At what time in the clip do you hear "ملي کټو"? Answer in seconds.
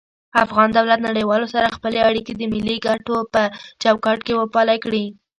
2.53-3.17